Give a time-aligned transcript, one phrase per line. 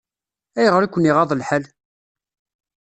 [0.59, 1.63] Ayɣer i ken-iɣaḍ lḥal?